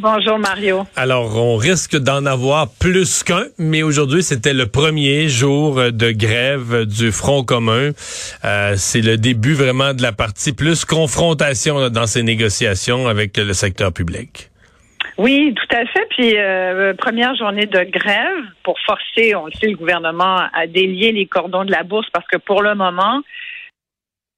Bonjour 0.00 0.38
Mario. 0.38 0.86
Alors, 0.96 1.36
on 1.36 1.56
risque 1.56 1.96
d'en 1.96 2.26
avoir 2.26 2.66
plus 2.80 3.22
qu'un, 3.22 3.44
mais 3.58 3.82
aujourd'hui, 3.82 4.22
c'était 4.24 4.52
le 4.52 4.66
premier 4.66 5.28
jour 5.28 5.76
de 5.92 6.10
grève 6.10 6.84
du 6.84 7.12
Front 7.12 7.44
commun. 7.44 7.90
Euh, 8.44 8.74
c'est 8.76 9.00
le 9.02 9.16
début 9.16 9.54
vraiment 9.54 9.94
de 9.94 10.02
la 10.02 10.12
partie 10.12 10.52
plus 10.52 10.84
confrontation 10.84 11.90
dans 11.90 12.06
ces 12.06 12.22
négociations 12.24 13.06
avec 13.06 13.36
le 13.36 13.52
secteur 13.52 13.92
public. 13.92 14.50
Oui, 15.16 15.54
tout 15.54 15.76
à 15.76 15.86
fait. 15.86 16.06
Puis 16.10 16.36
euh, 16.38 16.92
première 16.94 17.36
journée 17.36 17.66
de 17.66 17.84
grève 17.84 18.42
pour 18.64 18.76
forcer, 18.84 19.36
on 19.36 19.46
le 19.46 19.52
sait, 19.52 19.68
le 19.68 19.76
gouvernement 19.76 20.40
à 20.52 20.66
délier 20.66 21.12
les 21.12 21.26
cordons 21.26 21.64
de 21.64 21.70
la 21.70 21.84
bourse 21.84 22.08
parce 22.12 22.26
que 22.26 22.38
pour 22.38 22.62
le 22.62 22.74
moment, 22.74 23.20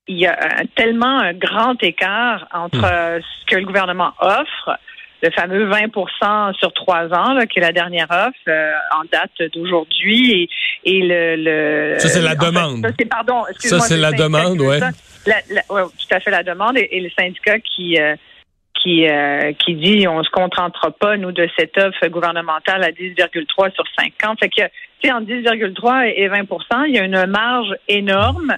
il 0.06 0.18
y 0.18 0.26
a 0.26 0.36
un- 0.38 0.66
tellement 0.74 1.18
un 1.18 1.32
grand 1.32 1.82
écart 1.82 2.46
entre 2.52 2.84
euh, 2.84 3.20
ce 3.20 3.46
que 3.46 3.58
le 3.58 3.64
gouvernement 3.64 4.12
offre, 4.20 4.78
le 5.26 5.32
fameux 5.32 5.64
20 5.64 6.54
sur 6.58 6.72
trois 6.72 7.04
ans, 7.12 7.34
là, 7.34 7.46
qui 7.46 7.58
est 7.58 7.62
la 7.62 7.72
dernière 7.72 8.06
offre 8.10 8.38
euh, 8.48 8.72
en 8.94 9.02
date 9.10 9.50
d'aujourd'hui, 9.54 10.32
et, 10.32 10.48
et 10.84 11.02
le, 11.02 11.36
le 11.94 11.98
Ça, 11.98 12.08
c'est 12.08 12.22
la 12.22 12.32
en 12.32 12.38
fait, 12.38 12.46
demande. 12.46 12.86
ça, 12.86 12.92
c'est 12.98 13.08
pardon. 13.08 13.42
excuse-moi, 13.50 13.80
Ça, 13.80 13.86
c'est 13.86 13.96
la 13.96 14.12
demande, 14.12 14.58
veut 14.58 14.68
ouais. 14.68 14.80
tout 14.80 16.14
à 16.14 16.20
fait 16.20 16.30
la 16.30 16.42
demande 16.42 16.78
et, 16.78 16.88
et 16.92 17.00
le 17.00 17.10
syndicat 17.18 17.58
qui 17.58 17.98
euh, 18.00 18.14
qui 18.80 19.08
euh, 19.08 19.52
qui 19.54 19.74
dit 19.74 20.06
on 20.06 20.22
se 20.22 20.30
contentera 20.30 20.90
pas 20.92 21.16
nous 21.16 21.32
de 21.32 21.48
cette 21.58 21.76
offre 21.78 22.06
gouvernementale 22.08 22.84
à 22.84 22.90
10,3 22.90 23.74
sur 23.74 23.84
50. 23.98 24.38
Fait 24.38 24.48
que 24.48 24.62
tu 25.00 25.08
sais 25.08 25.12
entre 25.12 25.26
10,3 25.26 26.12
et 26.14 26.28
20% 26.28 26.84
il 26.88 26.94
y 26.94 26.98
a 26.98 27.04
une 27.04 27.26
marge 27.26 27.74
énorme. 27.88 28.56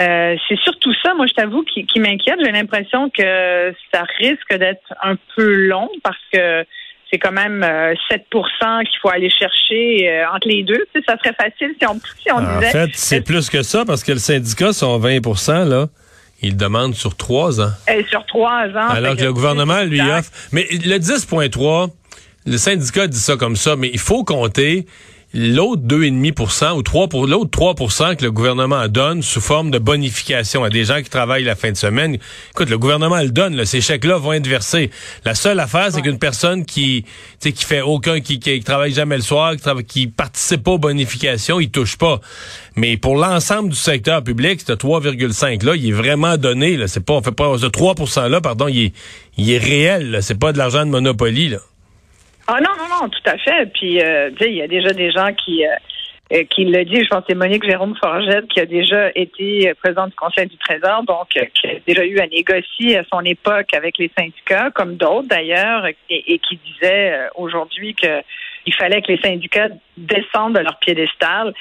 Euh, 0.00 0.34
c'est 0.48 0.58
surtout 0.60 0.92
ça, 1.04 1.14
moi 1.14 1.26
je 1.26 1.34
t'avoue, 1.34 1.62
qui, 1.62 1.86
qui 1.86 2.00
m'inquiète. 2.00 2.36
J'ai 2.44 2.50
l'impression 2.50 3.10
que 3.10 3.72
ça 3.92 4.02
risque 4.18 4.52
d'être 4.56 4.92
un 5.02 5.16
peu 5.36 5.44
long 5.66 5.88
parce 6.02 6.18
que 6.32 6.64
c'est 7.10 7.18
quand 7.18 7.32
même 7.32 7.62
euh, 7.62 7.94
7% 8.10 8.84
qu'il 8.84 8.98
faut 9.00 9.10
aller 9.10 9.30
chercher 9.30 10.10
euh, 10.10 10.24
entre 10.34 10.48
les 10.48 10.64
deux. 10.64 10.84
Tu 10.92 11.00
sais, 11.00 11.04
ça 11.06 11.16
serait 11.18 11.34
facile 11.34 11.74
si 11.80 11.86
on, 11.86 11.94
si 12.20 12.32
on 12.32 12.38
En 12.38 12.58
disait 12.58 12.72
fait, 12.72 12.90
c'est 12.94 13.20
plus 13.20 13.48
que 13.50 13.62
ça 13.62 13.84
parce 13.84 14.02
que 14.02 14.10
le 14.12 14.18
syndicat, 14.18 14.72
son 14.72 14.98
20 14.98 15.20
là, 15.66 15.86
il 16.42 16.56
demande 16.56 16.94
sur 16.94 17.16
trois 17.16 17.60
ans. 17.60 17.70
euh, 17.88 18.02
sur 18.10 18.26
trois 18.26 18.66
ans. 18.66 18.88
Alors 18.88 19.16
que 19.16 19.22
le 19.22 19.32
gouvernement 19.32 19.82
lui 19.84 20.00
offre. 20.00 20.30
Mais 20.50 20.66
le 20.72 20.98
10,3, 20.98 21.90
le 22.46 22.56
syndicat 22.56 23.06
dit 23.06 23.18
ça 23.18 23.36
comme 23.36 23.56
ça, 23.56 23.76
mais 23.76 23.90
il 23.92 24.00
faut 24.00 24.24
compter 24.24 24.86
l'autre 25.34 25.82
2,5% 25.82 26.76
ou 26.76 26.82
3 26.82 27.08
pour 27.08 27.26
l'autre 27.26 27.50
3% 27.50 28.16
que 28.16 28.24
le 28.24 28.30
gouvernement 28.30 28.86
donne 28.86 29.20
sous 29.20 29.40
forme 29.40 29.72
de 29.72 29.78
bonification 29.78 30.62
à 30.62 30.70
des 30.70 30.84
gens 30.84 31.02
qui 31.02 31.10
travaillent 31.10 31.42
la 31.42 31.56
fin 31.56 31.72
de 31.72 31.76
semaine. 31.76 32.18
Écoute, 32.52 32.70
le 32.70 32.78
gouvernement 32.78 33.20
le 33.20 33.30
donne, 33.30 33.56
là, 33.56 33.66
ces 33.66 33.80
chèques-là 33.80 34.16
vont 34.18 34.32
être 34.32 34.46
versés. 34.46 34.90
La 35.24 35.34
seule 35.34 35.58
affaire, 35.58 35.88
c'est 35.90 36.02
qu'une 36.02 36.20
personne 36.20 36.64
qui, 36.64 37.04
qui 37.40 37.52
fait 37.64 37.80
aucun, 37.82 38.20
qui, 38.20 38.38
qui 38.38 38.60
travaille 38.60 38.92
jamais 38.92 39.16
le 39.16 39.22
soir, 39.22 39.56
qui, 39.56 39.84
qui 39.84 40.06
participe 40.06 40.62
pas 40.62 40.72
aux 40.72 40.78
bonifications, 40.78 41.58
il 41.58 41.70
touche 41.70 41.96
pas. 41.96 42.20
Mais 42.76 42.96
pour 42.96 43.16
l'ensemble 43.16 43.70
du 43.70 43.76
secteur 43.76 44.22
public, 44.22 44.60
ce 44.64 44.72
3,5 44.72 45.64
là, 45.64 45.74
il 45.74 45.88
est 45.88 45.92
vraiment 45.92 46.36
donné. 46.36 46.76
Là, 46.76 46.86
c'est 46.86 47.04
pas, 47.04 47.14
on 47.14 47.22
fait 47.22 47.32
pas 47.32 47.58
ce 47.58 47.66
3% 47.66 48.28
là, 48.28 48.40
pardon, 48.40 48.68
il 48.68 48.84
est, 48.84 48.92
il 49.36 49.50
est 49.50 49.58
réel. 49.58 50.12
là. 50.12 50.22
C'est 50.22 50.38
pas 50.38 50.52
de 50.52 50.58
l'argent 50.58 50.86
de 50.86 50.90
Monopoly. 50.90 51.48
Là. 51.48 51.58
Ah 52.46 52.60
non, 52.60 52.70
non, 52.76 52.88
non, 52.88 53.08
tout 53.08 53.30
à 53.30 53.38
fait. 53.38 53.66
Puis, 53.72 54.00
euh, 54.00 54.30
tu 54.30 54.44
sais, 54.44 54.50
il 54.50 54.56
y 54.56 54.62
a 54.62 54.68
déjà 54.68 54.90
des 54.90 55.10
gens 55.10 55.32
qui, 55.32 55.66
euh, 55.66 55.70
euh, 56.32 56.44
qui 56.44 56.64
le 56.64 56.84
disent. 56.86 57.04
Je 57.04 57.08
pense 57.08 57.20
que 57.20 57.26
c'est 57.28 57.34
Monique 57.34 57.64
Jérôme 57.64 57.94
Forgette 58.02 58.48
qui 58.48 58.58
a 58.58 58.64
déjà 58.64 59.10
été 59.14 59.72
présidente 59.74 60.08
du 60.08 60.16
Conseil 60.16 60.46
du 60.46 60.56
Trésor, 60.56 61.02
donc 61.02 61.36
euh, 61.36 61.44
qui 61.52 61.68
a 61.68 61.74
déjà 61.86 62.02
eu 62.04 62.18
à 62.18 62.26
négocier 62.26 62.96
à 62.96 63.04
son 63.12 63.20
époque 63.20 63.74
avec 63.74 63.98
les 63.98 64.10
syndicats, 64.18 64.70
comme 64.70 64.96
d'autres 64.96 65.28
d'ailleurs, 65.28 65.86
et, 66.08 66.38
qui 66.38 66.58
disait 66.64 67.12
euh, 67.12 67.28
aujourd'hui 67.34 67.94
que 67.94 68.22
il 68.64 68.74
fallait 68.74 69.02
que 69.02 69.12
les 69.12 69.20
syndicats 69.20 69.68
descendent 69.98 70.54
de 70.54 70.60
leur 70.60 70.78
piédestal. 70.78 71.52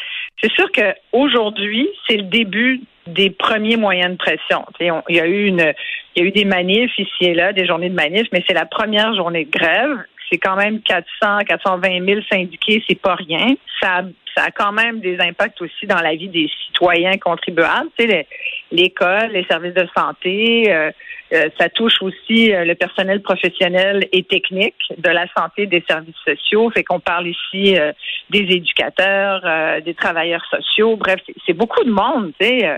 C'est 0.41 0.51
sûr 0.53 0.71
que 0.71 0.95
aujourd'hui, 1.11 1.89
c'est 2.07 2.15
le 2.15 2.23
début 2.23 2.79
des 3.05 3.31
premiers 3.31 3.75
moyens 3.75 4.11
de 4.11 4.17
pression. 4.17 4.65
Il 4.79 5.15
y 5.17 5.19
a 5.19 5.27
eu 5.27 5.47
une, 5.47 5.73
il 6.15 6.23
y 6.23 6.25
a 6.25 6.29
eu 6.29 6.31
des 6.31 6.45
manifs 6.45 6.97
ici 6.97 7.25
et 7.25 7.33
là, 7.33 7.51
des 7.51 7.67
journées 7.67 7.89
de 7.89 7.95
manifs, 7.95 8.27
mais 8.31 8.41
c'est 8.47 8.53
la 8.53 8.65
première 8.65 9.13
journée 9.13 9.43
de 9.43 9.51
grève. 9.51 10.05
C'est 10.29 10.37
quand 10.37 10.55
même 10.55 10.81
400, 10.81 11.39
420 11.47 12.05
000 12.05 12.21
syndiqués, 12.31 12.83
c'est 12.87 12.99
pas 12.99 13.15
rien. 13.15 13.55
Ça, 13.81 14.03
ça 14.35 14.45
a 14.45 14.51
quand 14.51 14.71
même 14.71 14.99
des 14.99 15.19
impacts 15.19 15.61
aussi 15.61 15.85
dans 15.85 15.99
la 16.01 16.15
vie 16.15 16.27
des 16.29 16.49
citoyens 16.65 17.17
contribuables. 17.17 17.89
Tu 17.97 18.09
sais, 18.09 18.27
l'école, 18.71 19.29
les 19.33 19.43
services 19.45 19.73
de 19.75 19.87
santé, 19.95 20.71
euh, 20.73 20.91
euh, 21.33 21.49
ça 21.59 21.69
touche 21.69 22.01
aussi 22.01 22.51
euh, 22.53 22.65
le 22.65 22.73
personnel 22.75 23.21
professionnel 23.21 24.07
et 24.11 24.23
technique 24.23 24.75
de 24.97 25.09
la 25.09 25.25
santé 25.37 25.67
des 25.67 25.83
services 25.87 26.15
sociaux. 26.25 26.69
Fait 26.71 26.83
qu'on 26.83 26.99
parle 26.99 27.27
ici 27.27 27.77
euh, 27.77 27.91
des 28.31 28.39
éducateurs, 28.39 29.41
euh, 29.45 29.81
des 29.81 29.93
travailleurs 29.93 30.45
sociaux. 30.49 30.95
Bref, 30.95 31.19
c'est- 31.27 31.35
c'est 31.45 31.53
beaucoup 31.53 31.83
de 31.83 31.91
monde. 31.91 32.31
Tu 32.39 32.47
sais. 32.47 32.77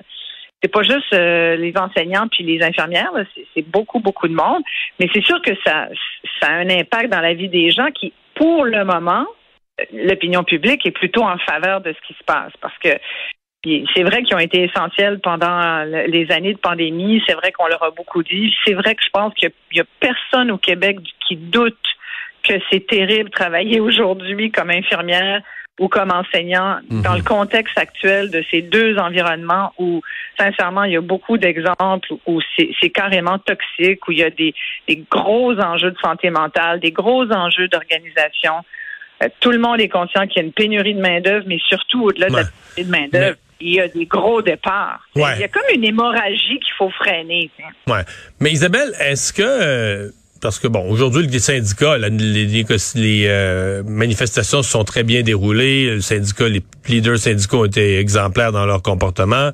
C'est 0.62 0.72
pas 0.72 0.84
juste 0.84 1.14
euh, 1.14 1.56
les 1.58 1.74
enseignants 1.78 2.28
puis 2.32 2.44
les 2.44 2.64
infirmières, 2.64 3.12
c'est- 3.54 3.62
beaucoup, 3.70 4.00
beaucoup 4.00 4.28
de 4.28 4.34
monde. 4.34 4.64
Mais 5.00 5.08
c'est 5.14 5.24
sûr 5.24 5.42
que 5.42 5.52
ça, 5.66 5.90
a 6.42 6.52
un 6.52 6.70
impact 6.70 7.12
dans 7.12 7.22
la 7.22 7.34
vie 7.34 7.50
des 7.50 7.70
gens 7.72 7.90
qui, 7.92 8.14
pour 8.36 8.66
le 8.66 8.84
moment, 8.86 9.26
euh, 9.80 9.84
l'opinion 9.94 10.44
publique 10.44 10.86
est 10.86 10.92
plutôt 10.92 11.24
en 11.24 11.38
faveur 11.40 11.82
de 11.82 11.94
ce 11.94 12.08
qui 12.08 12.14
se 12.14 12.24
passe 12.24 12.54
parce 12.62 12.78
que 12.80 12.90
c'est 13.96 14.04
vrai 14.04 14.22
qu'ils 14.22 14.36
ont 14.36 14.40
été 14.40 14.64
essentiels 14.64 15.20
pendant 15.22 15.84
le- 15.86 16.06
les 16.06 16.32
années 16.32 16.54
de 16.54 16.60
pandémie. 16.60 17.22
C'est 17.28 17.34
vrai 17.34 17.52
qu'on 17.52 17.68
leur 17.68 17.82
a 17.84 17.90
beaucoup 17.92 18.22
dit. 18.22 18.54
C'est 18.64 18.74
vrai 18.74 18.94
que 18.94 19.04
je 19.04 19.10
pense 19.10 19.34
qu'il 19.34 19.50
n'y 19.74 19.80
a, 19.80 19.86
personne 20.00 20.52
au 20.52 20.58
Québec 20.60 20.98
qui 21.28 21.36
doute 21.36 21.78
que 22.44 22.54
c'est 22.72 22.86
terrible 22.86 23.32
travailler 23.32 23.80
aujourd'hui 23.82 24.52
comme 24.52 24.70
infirmière 24.70 25.42
ou 25.80 25.90
comme 25.90 26.12
enseignant 26.12 26.78
dans 26.90 27.16
le 27.16 27.22
contexte 27.22 27.78
actuel 27.78 28.32
de 28.32 28.44
ces 28.50 28.62
deux 28.62 28.98
environnements 28.98 29.74
où, 29.78 30.02
sincèrement, 30.40 30.84
il 30.84 30.94
y 30.94 30.96
a 30.96 31.02
beaucoup 31.02 31.38
d'exemples 31.38 32.14
où 32.26 32.40
c'est 32.58 32.90
carrément 32.92 33.40
toxique, 33.40 34.08
où 34.08 34.12
il 34.12 34.20
y 34.20 34.24
a 34.24 34.30
des, 34.30 34.54
des 34.88 35.04
gros 35.12 35.54
enjeux 35.60 35.92
de 35.92 35.98
santé 35.98 36.30
mentale, 36.30 36.80
des 36.80 36.92
gros 36.92 37.30
enjeux 37.30 37.68
d'organisation. 37.68 38.54
Euh, 39.22 39.28
tout 39.42 39.52
le 39.52 39.60
monde 39.60 39.82
est 39.82 39.90
conscient 39.90 40.28
qu'il 40.28 40.38
y 40.38 40.40
a 40.40 40.44
une 40.44 40.54
pénurie 40.54 40.94
de 40.94 41.02
main-d'œuvre, 41.02 41.46
mais 41.48 41.60
surtout 41.68 42.04
au-delà 42.04 42.30
de 42.30 42.36
la 42.36 42.44
pénurie 42.44 42.86
de 42.86 42.98
main-d'œuvre, 42.98 43.38
il 43.60 43.76
y 43.76 43.82
a 43.82 43.88
des 43.88 44.06
gros 44.06 44.42
départs. 44.42 45.02
Ouais. 45.16 45.36
Il 45.36 45.42
y 45.42 45.44
a 45.44 45.48
comme 45.50 45.64
une 45.74 45.84
hémorragie 45.84 46.60
qu'il 46.60 46.74
faut 46.78 46.90
freiner. 46.90 47.50
Ouais. 47.88 48.02
Mais 48.40 48.52
Isabelle, 48.52 48.94
est-ce 49.00 49.34
que 49.34 49.42
euh, 49.44 50.10
parce 50.42 50.60
que 50.60 50.68
bon, 50.68 50.90
aujourd'hui 50.90 51.28
les 51.28 51.40
syndicats, 51.40 51.98
les, 51.98 52.10
les, 52.10 52.66
les, 52.96 53.26
euh, 53.28 53.84
manifestations 53.86 54.64
se 54.64 54.70
sont 54.70 54.84
très 54.84 55.04
bien 55.04 55.24
déroulées. 55.24 55.96
Le 55.96 56.02
syndicat, 56.02 56.48
les 56.48 56.64
leaders 56.88 57.18
syndicaux 57.18 57.62
ont 57.62 57.66
été 57.66 58.00
exemplaires 58.00 58.52
dans 58.52 58.66
leur 58.66 58.82
comportement. 58.82 59.52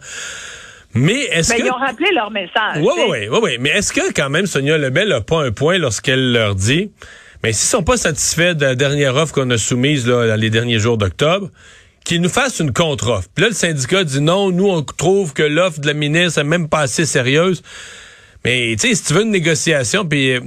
Mais 0.93 1.21
est-ce 1.31 1.51
Ben, 1.51 1.59
que 1.59 1.65
Ils 1.65 1.71
ont 1.71 1.75
rappelé 1.75 2.09
leur 2.13 2.31
message. 2.31 2.77
Oui, 2.77 2.91
oui, 2.97 3.03
oui, 3.09 3.27
oui, 3.31 3.39
oui. 3.41 3.57
Mais 3.59 3.69
est-ce 3.69 3.93
que 3.93 4.11
quand 4.13 4.29
même 4.29 4.45
Sonia 4.45 4.77
Lebel 4.77 5.09
n'a 5.09 5.21
pas 5.21 5.43
un 5.43 5.51
point 5.51 5.77
lorsqu'elle 5.77 6.33
leur 6.33 6.55
dit 6.55 6.91
Mais 7.43 7.53
s'ils 7.53 7.69
sont 7.69 7.83
pas 7.83 7.97
satisfaits 7.97 8.55
de 8.55 8.65
la 8.65 8.75
dernière 8.75 9.15
offre 9.15 9.33
qu'on 9.33 9.49
a 9.51 9.57
soumise 9.57 10.07
là, 10.07 10.27
dans 10.27 10.39
les 10.39 10.49
derniers 10.49 10.79
jours 10.79 10.97
d'octobre, 10.97 11.49
qu'ils 12.03 12.21
nous 12.21 12.29
fassent 12.29 12.59
une 12.59 12.73
contre-offre. 12.73 13.27
Puis 13.33 13.43
là, 13.43 13.49
le 13.49 13.55
syndicat 13.55 14.03
dit 14.03 14.21
non, 14.21 14.51
nous, 14.51 14.67
on 14.67 14.81
trouve 14.81 15.33
que 15.33 15.43
l'offre 15.43 15.79
de 15.79 15.87
la 15.87 15.93
ministre 15.93 16.39
est 16.39 16.43
même 16.43 16.67
pas 16.67 16.79
assez 16.79 17.05
sérieuse. 17.05 17.61
Mais 18.45 18.75
tu 18.79 18.87
sais, 18.89 18.95
si 18.95 19.03
tu 19.03 19.13
veux 19.13 19.21
une 19.23 19.31
négociation, 19.31 20.05
puis 20.05 20.39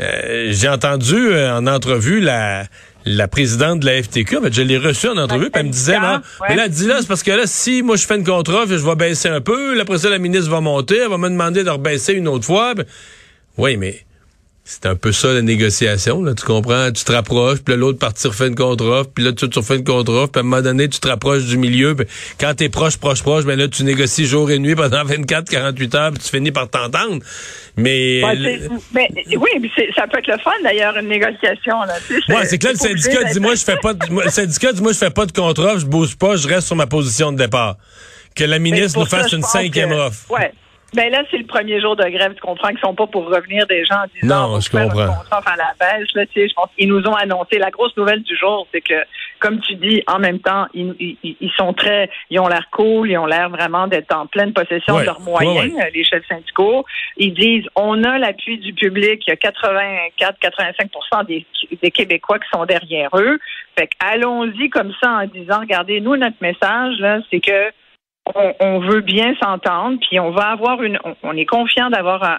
euh, 0.00 0.48
j'ai 0.52 0.68
entendu 0.68 1.14
euh, 1.16 1.56
en 1.56 1.66
entrevue 1.66 2.20
la 2.20 2.64
la 3.08 3.28
présidente 3.28 3.78
de 3.78 3.86
la 3.86 4.02
FTQ, 4.02 4.38
en 4.38 4.42
fait, 4.42 4.52
je 4.52 4.62
l'ai 4.62 4.78
reçue 4.78 5.06
en 5.06 5.16
entrevue, 5.16 5.48
puis 5.48 5.60
elle 5.60 5.66
me 5.66 5.70
disait, 5.70 5.92
là, 5.92 6.22
Ouais. 6.40 6.46
mais 6.48 6.56
là, 6.56 6.64
elle 6.64 6.72
dit 6.72 6.88
là, 6.88 6.96
c'est 7.00 7.06
parce 7.06 7.22
que 7.22 7.30
là, 7.30 7.42
si 7.46 7.82
moi 7.82 7.94
je 7.94 8.04
fais 8.04 8.16
une 8.16 8.24
contre-offre, 8.24 8.66
je 8.76 8.84
vais 8.84 8.96
baisser 8.96 9.28
un 9.28 9.40
peu, 9.40 9.76
là, 9.76 9.82
après 9.82 9.98
ça, 9.98 10.10
la 10.10 10.18
ministre 10.18 10.50
va 10.50 10.60
monter, 10.60 10.96
elle 10.98 11.08
va 11.10 11.16
me 11.16 11.28
demander 11.28 11.62
de 11.62 11.70
rebaisser 11.70 12.14
une 12.14 12.26
autre 12.26 12.44
fois. 12.44 12.74
Ben, 12.74 12.84
oui, 13.58 13.76
mais 13.76 14.00
c'est 14.68 14.84
un 14.86 14.96
peu 14.96 15.12
ça 15.12 15.32
la 15.32 15.42
négociation, 15.42 16.24
là, 16.24 16.34
tu 16.34 16.44
comprends? 16.44 16.90
Tu 16.90 17.04
te 17.04 17.12
rapproches, 17.12 17.60
puis 17.60 17.76
l'autre 17.76 18.00
partie 18.00 18.26
refait 18.26 18.48
une 18.48 18.56
contre-offre, 18.56 19.08
puis 19.14 19.22
là, 19.22 19.32
tu, 19.32 19.48
tu 19.48 19.58
refais 19.60 19.76
une 19.76 19.84
contre-offre, 19.84 20.32
puis 20.32 20.40
à 20.40 20.42
un 20.42 20.42
moment 20.42 20.60
donné, 20.60 20.88
tu 20.88 20.98
te 20.98 21.06
rapproches 21.06 21.44
du 21.44 21.56
milieu, 21.56 21.94
puis 21.94 22.04
quand 22.40 22.52
t'es 22.54 22.68
proche, 22.68 22.96
proche, 22.96 23.22
proche, 23.22 23.44
ben 23.44 23.56
là, 23.56 23.68
tu 23.68 23.84
négocies 23.84 24.26
jour 24.26 24.50
et 24.50 24.58
nuit 24.58 24.74
pendant 24.74 25.04
24, 25.04 25.48
48 25.48 25.94
heures, 25.94 26.10
puis 26.10 26.20
tu 26.20 26.30
finis 26.30 26.50
par 26.50 26.68
t'entendre. 26.68 27.20
Mais... 27.76 28.22
Ouais, 28.24 28.68
mais, 28.92 29.08
oui, 29.36 29.70
ça 29.94 30.08
peut 30.08 30.18
être 30.18 30.26
le 30.26 30.38
fun 30.38 30.50
d'ailleurs, 30.64 30.96
une 30.96 31.08
négociation. 31.08 31.82
Là, 31.82 31.94
Ouais, 32.28 32.44
c'est 32.46 32.58
que 32.58 32.66
là, 32.66 32.72
le 32.72 32.78
syndicat 32.78 33.22
dit, 33.32 33.38
moi, 33.38 33.54
je 33.54 33.62
fais 33.62 33.76
pas 33.80 33.94
de, 33.94 34.04
le 34.10 34.30
syndicat 34.30 34.72
dit, 34.72 34.82
moi, 34.82 34.92
je 34.92 34.98
fais 34.98 35.10
pas 35.10 35.26
de 35.26 35.32
contre-offre, 35.32 35.78
je 35.78 35.86
bouge 35.86 36.16
pas, 36.16 36.34
je 36.34 36.48
reste 36.48 36.66
sur 36.66 36.74
ma 36.76 36.88
position 36.88 37.30
de 37.30 37.36
départ. 37.38 37.76
Que 38.34 38.42
la 38.44 38.58
ministre 38.58 38.98
nous 38.98 39.06
fasse 39.06 39.30
ça, 39.30 39.36
une 39.36 39.42
cinquième 39.44 39.90
que- 39.90 39.94
offre. 39.94 40.28
Ouais. 40.30 40.52
Ben 40.94 41.10
là, 41.10 41.22
c'est 41.30 41.38
le 41.38 41.46
premier 41.46 41.80
jour 41.80 41.96
de 41.96 42.04
grève. 42.08 42.32
Tu 42.34 42.40
comprends 42.40 42.68
qu'ils 42.68 42.78
sont 42.78 42.94
pas 42.94 43.06
pour 43.06 43.26
revenir 43.26 43.66
des 43.66 43.84
gens 43.84 43.96
en 43.96 44.06
disant 44.20 44.48
Non, 44.52 44.60
je 44.60 44.70
comprends. 44.70 45.52
à 45.52 45.56
la 45.56 45.74
baisse. 45.78 46.08
Là, 46.14 46.24
tu 46.26 46.32
sais, 46.40 46.48
je 46.48 46.54
pense 46.54 46.70
qu'ils 46.78 46.88
nous 46.88 47.02
ont 47.06 47.14
annoncé. 47.14 47.58
La 47.58 47.70
grosse 47.70 47.94
nouvelle 47.96 48.22
du 48.22 48.36
jour, 48.36 48.66
c'est 48.72 48.80
que, 48.80 48.94
comme 49.40 49.60
tu 49.60 49.74
dis, 49.74 50.02
en 50.06 50.18
même 50.18 50.38
temps, 50.38 50.66
ils, 50.72 50.94
ils- 51.22 51.36
ils 51.40 51.50
sont 51.56 51.72
très, 51.74 52.08
ils 52.30 52.38
ont 52.40 52.48
l'air 52.48 52.66
cool, 52.70 53.10
ils 53.10 53.18
ont 53.18 53.26
l'air 53.26 53.50
vraiment 53.50 53.88
d'être 53.88 54.14
en 54.14 54.26
pleine 54.26 54.52
possession 54.54 54.94
Ouais, 54.94 55.00
de 55.02 55.06
leurs 55.06 55.20
moyens, 55.20 55.74
ouais, 55.74 55.90
les 55.92 56.04
chefs 56.04 56.26
syndicaux. 56.28 56.84
Ils 57.18 57.34
disent, 57.34 57.66
on 57.74 58.02
a 58.04 58.16
l'appui 58.18 58.58
du 58.58 58.72
public. 58.72 59.22
Il 59.26 59.30
y 59.30 59.32
a 59.32 59.36
84-85 59.36 61.26
des, 61.26 61.44
des 61.82 61.90
Québécois 61.90 62.38
qui 62.38 62.48
sont 62.52 62.64
derrière 62.64 63.10
eux. 63.14 63.38
Fait 63.78 63.88
que 63.88 63.94
allons-y 64.00 64.70
comme 64.70 64.92
ça 65.02 65.10
en 65.10 65.26
disant, 65.26 65.60
regardez, 65.60 66.00
nous, 66.00 66.16
notre 66.16 66.36
message, 66.40 66.98
là, 67.00 67.18
c'est 67.30 67.40
que 67.40 67.70
on, 68.34 68.78
veut 68.80 69.00
bien 69.00 69.34
s'entendre, 69.42 69.98
puis 70.00 70.18
on 70.20 70.30
va 70.30 70.48
avoir 70.48 70.82
une, 70.82 70.98
on, 71.22 71.36
est 71.36 71.46
confiant 71.46 71.90
d'avoir 71.90 72.38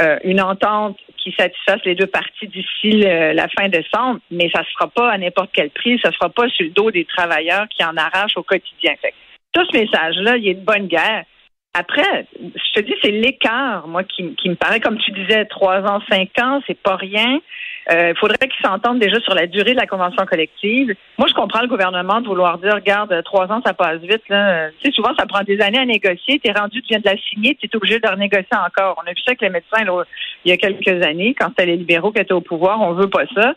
euh, 0.00 0.18
une 0.24 0.40
entente 0.40 0.98
qui 1.16 1.32
satisfasse 1.32 1.80
les 1.84 1.94
deux 1.94 2.06
parties 2.06 2.46
d'ici 2.48 3.00
la 3.00 3.48
fin 3.48 3.68
décembre, 3.68 4.20
mais 4.30 4.50
ça 4.54 4.60
ne 4.60 4.66
sera 4.66 4.88
pas 4.88 5.10
à 5.10 5.18
n'importe 5.18 5.50
quel 5.52 5.70
prix, 5.70 5.98
ça 6.02 6.10
ne 6.10 6.14
sera 6.14 6.28
pas 6.28 6.48
sur 6.48 6.64
le 6.64 6.70
dos 6.70 6.90
des 6.90 7.04
travailleurs 7.04 7.66
qui 7.68 7.84
en 7.84 7.96
arrachent 7.96 8.36
au 8.36 8.42
quotidien. 8.42 8.94
Fait 9.00 9.14
tout 9.52 9.64
ce 9.70 9.76
message-là, 9.76 10.36
il 10.36 10.48
est 10.48 10.54
de 10.54 10.64
bonne 10.64 10.86
guerre. 10.86 11.24
Après, 11.74 12.26
je 12.40 12.72
te 12.74 12.80
dis, 12.80 12.94
c'est 13.02 13.10
l'écart, 13.10 13.86
moi, 13.86 14.02
qui, 14.04 14.34
qui 14.34 14.48
me 14.48 14.54
paraît, 14.54 14.80
comme 14.80 14.98
tu 14.98 15.10
disais, 15.12 15.44
trois 15.46 15.80
ans, 15.82 16.00
cinq 16.10 16.30
ans, 16.40 16.60
c'est 16.66 16.80
pas 16.80 16.96
rien. 16.96 17.40
Il 17.90 18.14
faudrait 18.18 18.48
qu'ils 18.48 18.66
s'entendent 18.66 18.98
déjà 18.98 19.18
sur 19.20 19.34
la 19.34 19.46
durée 19.46 19.72
de 19.72 19.80
la 19.80 19.86
convention 19.86 20.26
collective. 20.26 20.94
Moi, 21.16 21.26
je 21.26 21.34
comprends 21.34 21.62
le 21.62 21.68
gouvernement 21.68 22.20
de 22.20 22.26
vouloir 22.26 22.58
dire, 22.58 22.74
regarde, 22.74 23.12
euh, 23.12 23.22
trois 23.22 23.50
ans, 23.50 23.62
ça 23.64 23.72
passe 23.72 24.00
vite. 24.00 24.28
Là. 24.28 24.66
Euh, 24.66 24.70
Tu 24.78 24.88
sais, 24.88 24.94
souvent, 24.94 25.14
ça 25.18 25.26
prend 25.26 25.42
des 25.42 25.60
années 25.60 25.78
à 25.78 25.86
négocier. 25.86 26.38
Tu 26.38 26.50
es 26.50 26.52
rendu, 26.52 26.82
tu 26.82 26.88
viens 26.88 27.00
de 27.00 27.06
la 27.06 27.16
signer, 27.16 27.54
tu 27.54 27.66
es 27.66 27.76
obligé 27.76 27.98
de 27.98 28.06
renégocier 28.06 28.46
encore. 28.52 29.02
On 29.02 29.06
a 29.08 29.12
vu 29.12 29.20
ça 29.24 29.30
avec 29.30 29.40
les 29.40 29.48
médecins 29.48 29.84
là, 29.84 30.04
il 30.44 30.50
y 30.50 30.52
a 30.52 30.56
quelques 30.56 31.02
années, 31.04 31.34
quand 31.38 31.48
c'était 31.48 31.66
les 31.66 31.76
libéraux 31.76 32.12
qui 32.12 32.20
étaient 32.20 32.32
au 32.32 32.42
pouvoir. 32.42 32.80
On 32.80 32.92
veut 32.92 33.08
pas 33.08 33.24
ça. 33.34 33.54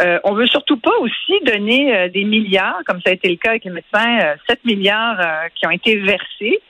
Euh, 0.00 0.18
on 0.24 0.34
veut 0.34 0.46
surtout 0.46 0.78
pas 0.78 0.96
aussi 1.00 1.44
donner 1.44 1.94
euh, 1.94 2.08
des 2.08 2.24
milliards, 2.24 2.80
comme 2.86 3.00
ça 3.04 3.10
a 3.10 3.12
été 3.12 3.28
le 3.28 3.36
cas 3.36 3.50
avec 3.50 3.64
les 3.64 3.70
médecins, 3.70 4.20
euh, 4.20 4.34
7 4.48 4.64
milliards 4.64 5.20
euh, 5.20 5.48
qui 5.54 5.66
ont 5.66 5.70
été 5.70 5.96
versés 5.96 6.60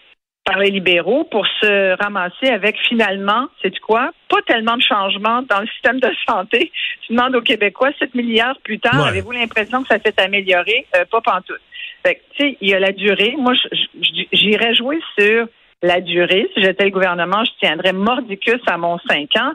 par 0.44 0.59
les 0.59 0.71
libéraux 0.71 1.25
pour 1.25 1.47
se 1.61 1.97
ramasser 2.03 2.49
avec 2.49 2.77
finalement, 2.89 3.47
c'est 3.62 3.79
quoi? 3.81 4.11
Pas 4.29 4.43
tellement 4.47 4.77
de 4.77 4.83
changements 4.83 5.43
dans 5.43 5.61
le 5.61 5.67
système 5.69 6.00
de 6.00 6.11
santé. 6.29 6.73
Tu 7.06 7.12
demandes 7.15 7.37
aux 7.37 7.43
Québécois 7.43 7.91
7 7.99 8.15
milliards 8.15 8.59
plus 8.65 8.81
tard, 8.81 9.03
Ouais. 9.03 9.09
avez-vous 9.11 9.31
l'impression 9.33 9.83
que 9.83 9.89
ça 9.89 9.99
s'est 10.05 10.21
amélioré? 10.21 10.87
Euh, 10.97 11.05
pas 11.11 11.21
pantoute. 11.21 11.61
Fait 12.05 12.17
que, 12.17 12.21
tu 12.37 12.43
sais, 12.43 12.56
il 12.61 12.69
y 12.71 12.75
a 12.75 12.81
la 12.81 12.91
durée. 12.93 13.35
Moi, 13.39 13.55
j'irais 14.33 14.75
jouer 14.75 14.99
sur 15.17 15.47
la 15.83 16.00
durée. 16.00 16.49
Si 16.55 16.62
j'étais 16.62 16.85
le 16.85 16.91
gouvernement, 16.91 17.44
je 17.44 17.67
tiendrais 17.67 17.93
mordicus 17.93 18.61
à 18.67 18.77
mon 18.77 18.99
5 19.09 19.29
ans. 19.39 19.53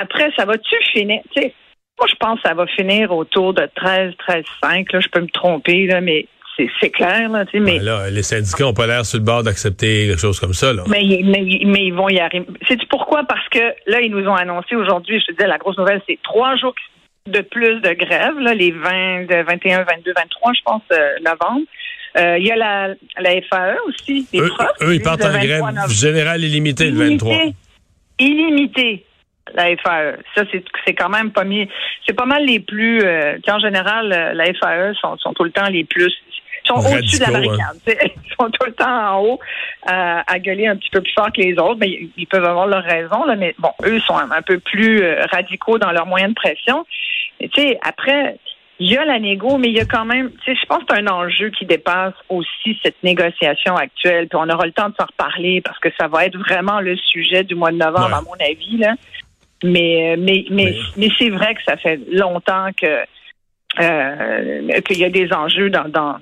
Après, 0.00 0.30
ça 0.36 0.44
va-tu 0.44 0.76
finir? 0.92 1.20
Tu 1.34 1.42
sais, 1.42 1.54
moi, 1.98 2.06
je 2.08 2.14
pense 2.14 2.40
que 2.40 2.48
ça 2.48 2.54
va 2.54 2.66
finir 2.68 3.10
autour 3.12 3.52
de 3.54 3.68
13, 3.74 4.14
13, 4.18 4.44
5. 4.62 4.92
Là, 4.92 5.00
je 5.00 5.08
peux 5.08 5.20
me 5.20 5.28
tromper, 5.28 5.86
là, 5.86 6.00
mais 6.00 6.26
c'est 6.80 6.90
clair, 6.90 7.28
là, 7.30 7.44
tu 7.46 7.52
sais, 7.52 7.60
mais 7.60 7.78
Ben 7.78 7.84
là, 7.84 8.10
les 8.10 8.22
syndicats 8.22 8.66
ont 8.66 8.74
pas 8.74 8.86
l'air 8.86 9.06
sur 9.06 9.18
le 9.18 9.24
bord 9.24 9.42
d'accepter 9.42 10.06
quelque 10.08 10.20
chose 10.20 10.38
comme 10.40 10.52
ça, 10.54 10.72
là. 10.72 10.82
mais, 10.88 11.02
mais, 11.24 11.42
mais 11.64 11.84
ils 11.86 11.94
vont 11.94 12.08
y 12.08 12.18
arriver. 12.18 12.46
Sais-tu 12.68 12.86
pourquoi? 12.88 13.24
Parce 13.24 13.48
que 13.48 13.60
là, 13.86 14.00
ils 14.00 14.10
nous 14.10 14.26
ont 14.28 14.34
annoncé 14.34 14.74
aujourd'hui, 14.76 15.20
je 15.20 15.26
te 15.26 15.32
disais, 15.32 15.46
la 15.48 15.58
grosse 15.58 15.78
nouvelle, 15.78 16.02
c'est 16.08 16.18
trois 16.22 16.56
jours 16.56 16.74
de 17.26 17.40
plus 17.40 17.80
de 17.80 17.92
grève, 17.92 18.38
là, 18.40 18.54
les 18.54 18.70
20, 18.72 19.26
de 19.26 19.44
21, 19.44 19.84
22, 19.84 20.12
23, 20.16 20.52
je 20.54 20.60
pense, 20.64 20.82
euh, 20.92 21.10
novembre. 21.24 21.66
Euh, 22.18 22.38
Il 22.38 22.46
y 22.46 22.50
a 22.50 22.56
la, 22.56 22.88
la 23.20 23.30
FAE 23.42 23.76
aussi, 23.86 24.26
les 24.32 24.40
Eux, 24.40 24.48
profs. 24.48 24.68
eux, 24.82 24.94
ils 24.94 25.02
partent 25.02 25.22
en 25.24 25.28
23 25.30 25.46
grève 25.46 25.60
novembre. 25.62 25.88
générale 25.90 26.42
illimitée 26.42 26.90
le 26.90 26.96
23. 26.98 27.32
Illimité. 27.34 27.56
Illimité, 28.18 29.04
la 29.54 29.76
FAE. 29.76 30.16
Ça, 30.34 30.42
c'est 30.84 30.94
quand 30.94 31.08
même 31.08 31.30
pas 31.30 31.44
mis. 31.44 31.68
C'est 32.06 32.14
pas 32.16 32.26
mal 32.26 32.44
les 32.44 32.60
plus. 32.60 33.00
Euh, 33.02 33.38
en 33.48 33.58
général, 33.60 34.08
la 34.34 34.44
FAE 34.54 34.92
sont, 35.00 35.16
sont 35.18 35.32
tout 35.34 35.44
le 35.44 35.50
temps 35.52 35.68
les 35.68 35.84
plus. 35.84 36.12
Ils 36.78 36.82
sont 36.82 36.96
au-dessus 36.96 37.18
de 37.18 37.22
la 37.22 37.28
hein. 37.28 37.32
barricade. 37.32 37.80
tu 37.86 37.92
sais. 37.92 38.14
Ils 38.26 38.34
sont 38.44 38.50
tout 38.50 38.66
le 38.66 38.72
temps 38.72 39.14
en 39.16 39.20
haut 39.22 39.40
euh, 39.90 40.20
à 40.26 40.38
gueuler 40.38 40.66
un 40.66 40.76
petit 40.76 40.90
peu 40.90 41.00
plus 41.02 41.12
fort 41.12 41.30
que 41.32 41.40
les 41.42 41.58
autres. 41.58 41.78
Mais 41.80 41.88
ils- 41.88 42.10
ils 42.16 42.26
peuvent 42.26 42.44
avoir 42.44 42.66
leur 42.66 42.82
raison, 42.84 43.24
là, 43.24 43.36
mais 43.36 43.54
bon, 43.58 43.70
eux 43.84 44.00
sont 44.00 44.16
un, 44.16 44.30
un 44.30 44.42
peu 44.42 44.58
plus 44.58 45.02
euh, 45.02 45.24
radicaux 45.30 45.78
dans 45.78 45.90
leurs 45.92 46.06
moyens 46.06 46.30
de 46.30 46.34
pression. 46.34 46.84
Mais 47.40 47.48
tu 47.48 47.60
sais, 47.60 47.78
après, 47.82 48.36
il 48.78 48.90
y 48.90 48.96
a 48.96 49.04
la 49.04 49.18
négo, 49.18 49.58
mais 49.58 49.68
il 49.68 49.76
y 49.76 49.80
a 49.80 49.84
quand 49.84 50.06
même, 50.06 50.30
tu 50.42 50.54
sais, 50.54 50.58
je 50.58 50.64
pense 50.66 50.78
que 50.84 50.94
c'est 50.94 51.02
un 51.02 51.06
enjeu 51.08 51.50
qui 51.50 51.66
dépasse 51.66 52.14
aussi 52.30 52.78
cette 52.82 53.02
négociation 53.02 53.76
actuelle. 53.76 54.26
Puis 54.28 54.38
on 54.40 54.48
aura 54.48 54.64
le 54.64 54.72
temps 54.72 54.88
de 54.88 54.94
s'en 54.98 55.04
reparler 55.06 55.60
parce 55.60 55.78
que 55.80 55.88
ça 56.00 56.08
va 56.08 56.24
être 56.24 56.38
vraiment 56.38 56.80
le 56.80 56.96
sujet 56.96 57.44
du 57.44 57.54
mois 57.54 57.72
de 57.72 57.76
novembre, 57.76 58.06
Ouais. 58.08 58.14
à 58.14 58.22
mon 58.22 58.50
avis. 58.52 58.78
Là. 58.78 58.94
Mais, 59.62 60.14
mais, 60.18 60.46
mais, 60.50 60.64
Mais- 60.64 60.74
mais 60.96 61.08
c'est 61.18 61.28
vrai 61.28 61.54
que 61.54 61.60
ça 61.66 61.76
fait 61.76 62.00
longtemps 62.10 62.68
que 62.80 63.04
euh, 63.78 64.80
qu'il 64.80 64.98
y 64.98 65.04
a 65.04 65.10
des 65.10 65.32
enjeux 65.32 65.70
dans, 65.70 65.88
dans, 65.88 66.16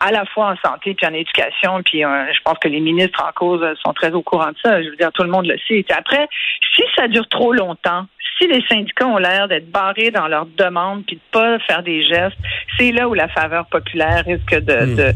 à 0.00 0.10
la 0.10 0.24
fois 0.24 0.52
en 0.52 0.68
santé 0.68 0.94
puis 0.94 1.06
en 1.06 1.12
éducation. 1.12 1.82
Puis 1.84 2.04
euh, 2.04 2.32
je 2.32 2.40
pense 2.44 2.58
que 2.58 2.68
les 2.68 2.80
ministres 2.80 3.22
en 3.22 3.32
cause 3.32 3.62
sont 3.84 3.92
très 3.92 4.12
au 4.12 4.22
courant 4.22 4.48
de 4.48 4.56
ça. 4.64 4.82
Je 4.82 4.88
veux 4.88 4.96
dire, 4.96 5.12
tout 5.12 5.22
le 5.22 5.30
monde 5.30 5.46
le 5.46 5.58
sait. 5.68 5.84
Après, 5.94 6.26
si 6.74 6.82
ça 6.96 7.08
dure 7.08 7.28
trop 7.28 7.52
longtemps, 7.52 8.06
si 8.38 8.48
les 8.48 8.64
syndicats 8.68 9.06
ont 9.06 9.18
l'air 9.18 9.48
d'être 9.48 9.70
barrés 9.70 10.10
dans 10.10 10.28
leurs 10.28 10.46
demandes 10.46 11.04
puis 11.06 11.16
de 11.16 11.20
pas 11.30 11.58
faire 11.60 11.82
des 11.82 12.02
gestes, 12.04 12.36
c'est 12.78 12.90
là 12.90 13.08
où 13.08 13.14
la 13.14 13.28
faveur 13.28 13.66
populaire 13.66 14.24
risque 14.24 14.54
de, 14.54 14.86
Hmm. 14.86 14.96
de, 14.96 15.12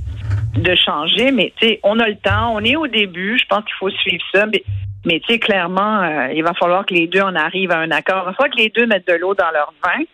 de 0.63 0.75
changer. 0.77 1.31
Mais 1.33 1.53
tu 1.61 1.67
sais, 1.67 1.81
on 1.83 1.99
a 1.99 2.09
le 2.09 2.17
temps, 2.17 2.55
on 2.55 2.61
est 2.65 2.77
au 2.77 2.87
début. 2.87 3.39
Je 3.39 3.47
pense 3.47 3.65
qu'il 3.65 3.75
faut 3.79 3.91
suivre 3.91 4.23
ça. 4.33 4.47
Mais, 4.47 4.63
mais 5.05 5.21
tu 5.21 5.33
sais, 5.33 5.39
clairement, 5.39 6.03
euh, 6.03 6.33
il 6.35 6.43
va 6.43 6.53
falloir 6.55 6.85
que 6.87 6.95
les 6.95 7.07
deux 7.07 7.21
en 7.21 7.35
arrivent 7.35 7.73
à 7.73 7.79
un 7.79 7.91
accord. 7.91 8.23
Il 8.23 8.27
va 8.27 8.33
falloir 8.35 8.55
que 8.55 8.63
les 8.63 8.69
deux 8.69 8.87
mettent 8.87 9.09
de 9.09 9.15
l'eau 9.15 9.35
dans 9.35 9.51
leur 9.53 9.73
vin. 9.83 10.05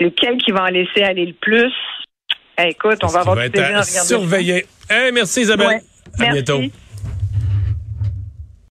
Lequel 0.00 0.38
qui 0.38 0.52
va 0.52 0.64
en 0.64 0.66
laisser 0.66 1.02
aller 1.02 1.26
le 1.26 1.32
plus? 1.32 1.72
Eh, 2.58 2.70
écoute, 2.70 2.98
on 3.02 3.08
va 3.08 3.20
avoir 3.20 3.36
va 3.36 3.44
du 3.44 3.50
plaisir 3.50 3.78
à 3.78 3.82
regarder 3.82 4.08
surveiller. 4.08 4.66
Hey, 4.90 5.12
merci 5.12 5.42
Isabelle. 5.42 5.66
Ouais. 5.68 5.82
À 6.18 6.32
Merci. 6.32 6.32
bientôt. 6.32 6.62